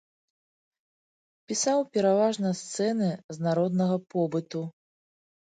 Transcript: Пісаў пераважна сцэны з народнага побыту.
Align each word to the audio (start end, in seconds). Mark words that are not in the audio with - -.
Пісаў 1.51 1.83
пераважна 1.97 2.49
сцэны 2.61 3.11
з 3.39 3.47
народнага 3.49 4.01
побыту. 4.17 4.65